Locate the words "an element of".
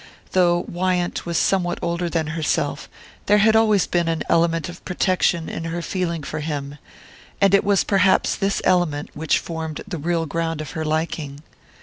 4.07-4.83